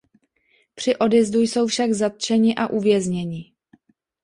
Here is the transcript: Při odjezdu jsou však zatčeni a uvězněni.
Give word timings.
Při 0.75 0.95
odjezdu 0.95 1.39
jsou 1.41 1.67
však 1.67 1.91
zatčeni 1.93 2.55
a 2.55 2.67
uvězněni. 2.69 3.53